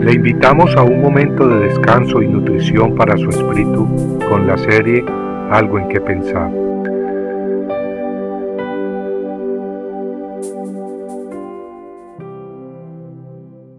Le 0.00 0.14
invitamos 0.14 0.74
a 0.76 0.82
un 0.82 1.02
momento 1.02 1.46
de 1.46 1.58
descanso 1.58 2.22
y 2.22 2.26
nutrición 2.26 2.94
para 2.94 3.18
su 3.18 3.28
espíritu 3.28 3.86
con 4.30 4.46
la 4.46 4.56
serie 4.56 5.04
Algo 5.50 5.78
en 5.78 5.88
que 5.88 6.00
pensar. 6.00 6.50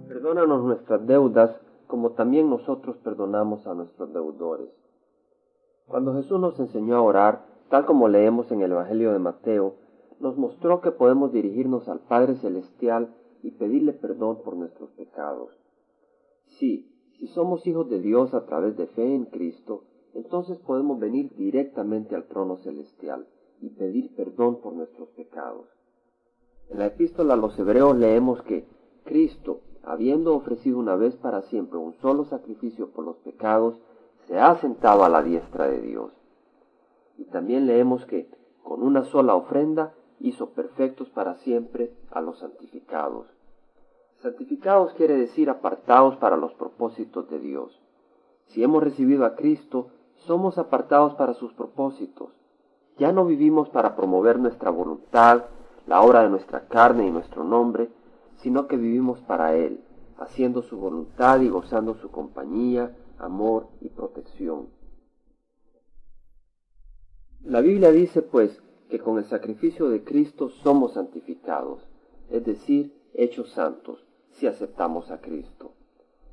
Perdónanos 0.08 0.64
nuestras 0.64 1.08
deudas 1.08 1.60
como 1.88 2.12
también 2.12 2.52
nosotros 2.52 2.98
perdonamos 2.98 3.66
a 3.66 3.74
nuestros 3.74 4.14
deudores. 4.14 4.70
Cuando 5.88 6.14
Jesús 6.14 6.40
nos 6.40 6.60
enseñó 6.60 6.98
a 6.98 7.02
orar, 7.02 7.46
tal 7.70 7.88
como 7.88 8.08
leemos 8.08 8.52
en 8.52 8.62
el 8.62 8.74
Evangelio 8.74 9.12
de 9.12 9.18
Mateo, 9.18 9.74
nos 10.20 10.38
mostró 10.38 10.82
que 10.82 10.92
podemos 10.92 11.34
dirigirnos 11.34 11.90
al 11.90 11.98
Padre 11.98 12.36
Celestial 12.36 13.10
y 13.42 13.50
pedirle 13.50 13.94
perdón 13.94 14.38
por 14.44 14.56
nuestros 14.56 14.92
pecados. 14.92 15.50
Sí, 16.60 16.88
si 17.18 17.28
somos 17.28 17.66
hijos 17.68 17.90
de 17.90 18.00
Dios 18.00 18.34
a 18.34 18.46
través 18.46 18.78
de 18.78 18.88
fe 18.88 19.16
en 19.16 19.26
Cristo, 19.26 19.84
entonces 20.14 20.58
podemos 20.60 21.00
venir 21.00 21.32
directamente 21.36 22.16
al 22.16 22.28
trono 22.28 22.58
celestial 22.58 23.28
y 23.62 23.70
pedir 23.70 24.16
perdón 24.16 24.60
por 24.62 24.74
nuestros 24.74 25.10
pecados. 25.10 25.68
En 26.70 26.80
la 26.80 26.88
epístola 26.88 27.34
a 27.34 27.38
los 27.38 27.58
hebreos 27.60 27.98
leemos 27.98 28.42
que 28.44 28.66
Cristo, 29.04 29.62
habiendo 29.84 30.36
ofrecido 30.36 30.80
una 30.80 30.96
vez 30.96 31.16
para 31.16 31.42
siempre 31.44 31.78
un 31.78 31.94
solo 31.96 32.26
sacrificio 32.26 32.92
por 32.92 33.06
los 33.06 33.18
pecados, 33.18 33.76
se 34.28 34.40
ha 34.40 34.56
sentado 34.56 35.04
a 35.04 35.10
la 35.10 35.22
diestra 35.22 35.68
de 35.68 35.82
Dios. 35.82 36.12
Y 37.18 37.26
también 37.26 37.68
leemos 37.68 38.06
que, 38.06 38.30
con 38.64 38.84
una 38.84 39.04
sola 39.04 39.36
ofrenda, 39.36 39.94
hizo 40.20 40.52
perfectos 40.52 41.10
para 41.10 41.36
siempre 41.36 41.94
a 42.12 42.22
los 42.22 42.40
santificados. 42.40 43.28
Santificados 44.22 44.94
quiere 44.94 45.16
decir 45.16 45.50
apartados 45.50 46.16
para 46.18 46.38
los 46.38 46.54
propósitos 46.54 47.28
de 47.32 47.40
Dios. 47.40 47.82
Si 48.46 48.64
hemos 48.64 48.84
recibido 48.84 49.26
a 49.26 49.36
Cristo, 49.36 49.88
somos 50.16 50.60
apartados 50.60 51.16
para 51.16 51.34
sus 51.34 51.54
propósitos. 51.54 52.30
Ya 53.00 53.12
no 53.12 53.26
vivimos 53.26 53.70
para 53.70 53.96
promover 53.96 54.38
nuestra 54.38 54.70
voluntad, 54.70 55.46
la 55.88 56.02
obra 56.02 56.22
de 56.22 56.30
nuestra 56.30 56.68
carne 56.68 57.08
y 57.08 57.12
nuestro 57.12 57.44
nombre, 57.44 57.90
sino 58.36 58.68
que 58.68 58.78
vivimos 58.78 59.20
para 59.22 59.56
Él, 59.56 59.84
haciendo 60.20 60.62
su 60.62 60.78
voluntad 60.78 61.42
y 61.42 61.50
gozando 61.50 61.96
su 61.96 62.12
compañía, 62.12 62.96
amor 63.18 63.70
y 63.80 63.90
protección. 63.90 64.68
La 67.44 67.62
Biblia 67.62 67.92
dice, 67.92 68.22
pues, 68.22 68.62
que 68.88 69.00
con 69.00 69.18
el 69.18 69.26
sacrificio 69.26 69.90
de 69.90 70.04
Cristo 70.04 70.50
somos 70.50 70.94
santificados, 70.94 71.88
es 72.30 72.46
decir, 72.46 72.94
hechos 73.14 73.50
santos, 73.52 74.06
si 74.32 74.48
aceptamos 74.48 75.12
a 75.12 75.22
Cristo. 75.22 75.72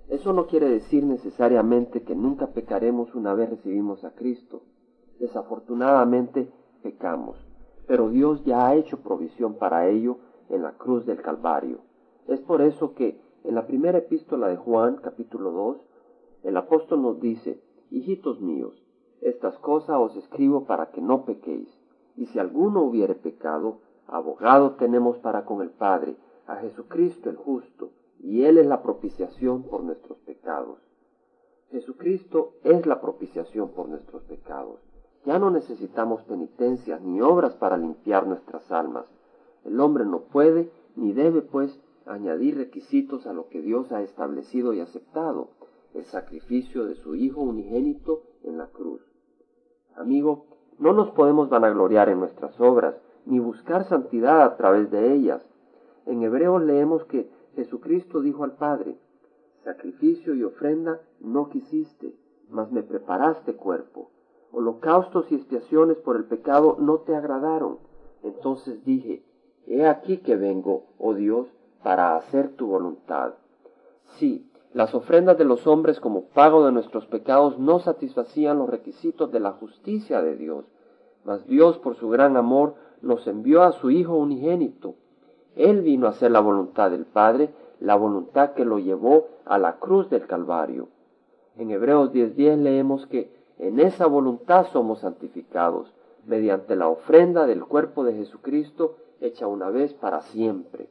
Eso 0.09 0.33
no 0.33 0.47
quiere 0.47 0.69
decir 0.69 1.05
necesariamente 1.05 2.03
que 2.03 2.15
nunca 2.15 2.49
pecaremos 2.49 3.15
una 3.15 3.35
vez 3.35 3.51
recibimos 3.51 4.05
a 4.05 4.15
Cristo. 4.15 4.63
Desafortunadamente 5.19 6.51
pecamos, 6.83 7.37
pero 7.87 8.09
Dios 8.09 8.45
ya 8.45 8.67
ha 8.67 8.75
hecho 8.75 9.03
provisión 9.03 9.55
para 9.55 9.89
ello 9.89 10.19
en 10.49 10.63
la 10.63 10.73
cruz 10.73 11.05
del 11.05 11.21
Calvario. 11.21 11.81
Es 12.27 12.41
por 12.41 12.63
eso 12.63 12.95
que 12.95 13.21
en 13.45 13.55
la 13.55 13.67
primera 13.67 13.99
epístola 13.99 14.49
de 14.49 14.57
Juan, 14.57 14.97
capítulo 14.97 15.51
2, 15.51 15.77
el 16.45 16.57
apóstol 16.57 17.03
nos 17.03 17.21
dice, 17.21 17.61
Hijitos 17.91 18.41
míos, 18.41 18.83
estas 19.21 19.59
cosas 19.59 19.97
os 19.99 20.17
escribo 20.17 20.65
para 20.65 20.91
que 20.91 21.01
no 21.01 21.25
pequéis. 21.25 21.69
Y 22.17 22.27
si 22.27 22.39
alguno 22.39 22.83
hubiere 22.83 23.15
pecado, 23.15 23.81
abogado 24.07 24.73
tenemos 24.73 25.19
para 25.19 25.45
con 25.45 25.63
el 25.63 25.71
Padre, 25.71 26.17
a 26.49 26.57
Jesucristo 26.57 27.31
el 27.31 27.37
justo, 27.37 27.93
y 28.19 28.43
Él 28.43 28.59
es 28.59 28.67
la 28.67 28.83
propiciación 28.83 29.63
por 29.63 29.85
nuestros 29.85 30.19
pecados. 30.19 30.81
Jesucristo 31.71 32.55
es 32.65 32.87
la 32.87 33.01
propiciación 33.01 33.69
por 33.71 33.89
nuestros 33.89 34.23
pecados. 34.25 34.81
Ya 35.25 35.39
no 35.39 35.51
necesitamos 35.51 36.23
penitencias 36.23 37.03
ni 37.03 37.21
obras 37.21 37.55
para 37.55 37.77
limpiar 37.77 38.27
nuestras 38.27 38.73
almas. 38.73 39.05
El 39.65 39.79
hombre 39.79 40.07
no 40.07 40.23
puede 40.23 40.71
ni 40.97 41.13
debe, 41.13 41.43
pues, 41.43 41.79
añadir 42.07 42.57
requisitos 42.57 43.27
a 43.27 43.35
lo 43.35 43.49
que 43.49 43.61
Dios 43.61 43.93
ha 43.93 44.01
establecido 44.01 44.73
y 44.73 44.81
aceptado, 44.81 45.51
el 45.93 46.05
sacrificio 46.05 46.87
de 46.87 46.95
su 46.95 47.15
Hijo 47.15 47.43
unigénito 47.43 48.23
en 48.43 48.57
la 48.57 48.69
cruz. 48.69 49.03
Amigo, 49.97 50.47
no 50.79 50.95
nos 50.95 51.11
podemos 51.11 51.51
vanagloriar 51.51 52.09
en 52.09 52.21
nuestras 52.21 52.59
obras, 52.59 52.95
ni 53.27 53.39
buscar 53.39 53.85
santidad 53.85 54.43
a 54.43 54.57
través 54.57 54.91
de 54.91 55.13
ellas. 55.13 55.47
En 56.09 56.23
Hebreos 56.23 56.63
leemos 56.63 57.05
que 57.05 57.29
Jesucristo 57.55 58.23
dijo 58.23 58.43
al 58.43 58.53
Padre, 58.53 58.97
Sacrificio 59.63 60.35
y 60.35 60.43
ofrenda 60.43 61.03
no 61.21 61.51
quisiste, 61.51 62.15
mas 62.49 62.73
me 62.73 62.83
preparaste 62.83 63.53
cuerpo. 63.53 64.09
Holocaustos 64.51 65.31
y 65.31 65.35
expiaciones 65.35 65.99
por 65.99 66.17
el 66.17 66.25
pecado 66.25 66.79
no 66.81 67.01
te 67.01 67.15
agradaron. 67.15 67.77
Entonces 68.23 68.83
dije, 68.87 69.23
He 69.67 69.87
aquí 69.87 70.17
que 70.17 70.37
vengo, 70.37 70.85
oh 70.97 71.13
Dios, 71.13 71.47
para 71.83 72.17
hacer 72.17 72.57
tu 72.57 72.69
voluntad. 72.69 73.35
Sí, 74.17 74.51
las 74.73 74.95
ofrendas 74.95 75.37
de 75.37 75.45
los 75.45 75.67
hombres 75.67 76.01
como 76.01 76.29
pago 76.31 76.65
de 76.65 76.73
nuestros 76.73 77.05
pecados 77.05 77.59
no 77.59 77.81
satisfacían 77.81 78.57
los 78.57 78.71
requisitos 78.71 79.31
de 79.31 79.41
la 79.41 79.53
justicia 79.53 80.23
de 80.23 80.37
Dios, 80.37 80.65
mas 81.25 81.47
Dios 81.47 81.77
por 81.77 81.97
su 81.97 82.09
gran 82.09 82.39
amor 82.39 82.77
nos 83.03 83.27
envió 83.27 83.63
a 83.63 83.73
su 83.73 83.91
Hijo 83.91 84.17
unigénito. 84.17 84.95
Él 85.59 85.83
vino 85.83 86.07
a 86.07 86.11
hacer 86.11 86.31
la 86.31 86.39
voluntad 86.39 86.93
del 86.93 87.05
Padre, 87.05 87.51
la 87.81 87.97
voluntad 87.97 88.53
que 88.53 88.65
lo 88.65 88.79
llevó 88.79 89.27
a 89.45 89.59
la 89.59 89.79
cruz 89.81 90.09
del 90.09 90.27
Calvario. 90.27 90.89
En 91.57 91.73
Hebreos 91.73 92.13
10:10 92.13 92.59
leemos 92.59 93.07
que 93.07 93.37
en 93.59 93.81
esa 93.81 94.07
voluntad 94.07 94.67
somos 94.73 95.01
santificados, 95.01 95.93
mediante 96.25 96.77
la 96.77 96.89
ofrenda 96.89 97.45
del 97.45 97.65
cuerpo 97.65 98.05
de 98.05 98.15
Jesucristo 98.15 98.95
hecha 99.21 99.49
una 99.49 99.69
vez 99.69 99.95
para 99.95 100.21
siempre. 100.21 100.89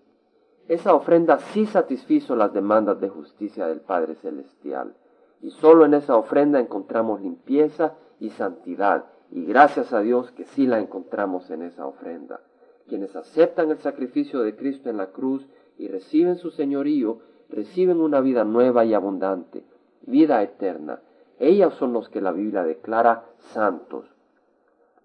Esa 0.68 0.94
ofrenda 0.94 1.40
sí 1.40 1.66
satisfizo 1.66 2.36
las 2.36 2.52
demandas 2.52 3.00
de 3.00 3.08
justicia 3.08 3.68
del 3.68 3.80
Padre 3.80 4.16
Celestial, 4.16 4.96
y 5.42 5.52
sólo 5.52 5.86
en 5.86 5.94
esa 5.94 6.18
ofrenda 6.18 6.60
encontramos 6.60 7.22
limpieza 7.22 7.94
y 8.20 8.32
santidad, 8.32 9.06
y 9.32 9.46
gracias 9.46 9.94
a 9.94 10.02
Dios 10.02 10.32
que 10.32 10.44
sí 10.44 10.68
la 10.68 10.80
encontramos 10.80 11.50
en 11.52 11.62
esa 11.62 11.86
ofrenda. 11.88 12.42
Quienes 12.88 13.16
aceptan 13.16 13.70
el 13.72 13.80
sacrificio 13.80 14.42
de 14.42 14.56
Cristo 14.56 14.90
en 14.90 14.98
la 14.98 15.08
cruz 15.08 15.46
y 15.78 15.88
reciben 15.88 16.38
su 16.38 16.52
señorío, 16.52 17.20
reciben 17.50 18.02
una 18.02 18.22
vida 18.22 18.44
nueva 18.44 18.86
y 18.86 18.94
abundante, 18.94 19.64
vida 20.04 20.42
eterna. 20.42 21.02
Ellos 21.40 21.74
son 21.76 21.94
los 21.94 22.10
que 22.10 22.22
la 22.22 22.32
Biblia 22.32 22.64
declara 22.64 23.26
santos. 23.38 24.06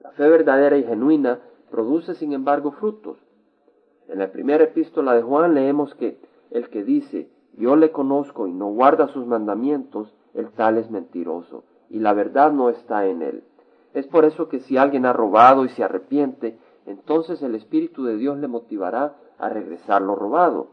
La 0.01 0.11
fe 0.13 0.29
verdadera 0.29 0.77
y 0.77 0.85
genuina 0.85 1.41
produce, 1.71 2.15
sin 2.15 2.33
embargo, 2.33 2.73
frutos. 2.73 3.19
En 4.09 4.19
la 4.19 4.31
primera 4.31 4.65
epístola 4.65 5.15
de 5.15 5.23
Juan 5.23 5.55
leemos 5.55 5.95
que 5.95 6.19
el 6.51 6.69
que 6.69 6.85
dice, 6.85 7.29
yo 7.57 7.77
le 7.77 7.91
conozco 7.91 8.47
y 8.47 8.53
no 8.53 8.73
guarda 8.73 9.09
sus 9.09 9.27
mandamientos, 9.27 10.15
el 10.35 10.51
tal 10.51 10.79
es 10.79 10.91
mentiroso, 10.91 11.65
y 11.91 11.99
la 11.99 12.13
verdad 12.13 12.53
no 12.53 12.71
está 12.71 13.07
en 13.07 13.23
él. 13.23 13.45
Es 13.95 14.07
por 14.07 14.25
eso 14.25 14.49
que 14.49 14.61
si 14.61 14.77
alguien 14.77 15.05
ha 15.05 15.13
robado 15.13 15.65
y 15.65 15.69
se 15.69 15.85
arrepiente, 15.85 16.59
entonces 16.87 17.43
el 17.43 17.55
Espíritu 17.55 18.05
de 18.05 18.17
Dios 18.17 18.39
le 18.39 18.49
motivará 18.49 19.17
a 19.39 19.49
regresar 19.49 20.03
lo 20.03 20.15
robado. 20.15 20.69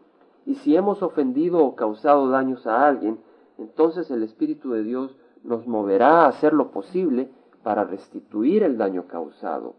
Y 0.46 0.56
si 0.56 0.76
hemos 0.76 1.04
ofendido 1.04 1.64
o 1.64 1.76
causado 1.76 2.30
daños 2.30 2.66
a 2.66 2.88
alguien, 2.88 3.20
entonces 3.58 4.10
el 4.10 4.24
Espíritu 4.24 4.72
de 4.72 4.84
Dios 4.84 5.16
nos 5.44 5.68
moverá 5.68 6.24
a 6.24 6.28
hacer 6.28 6.54
lo 6.54 6.72
posible 6.72 7.30
para 7.64 7.84
restituir 7.84 8.64
el 8.64 8.78
daño 8.78 9.08
causado. 9.08 9.76